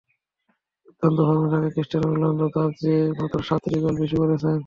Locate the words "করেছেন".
4.21-4.55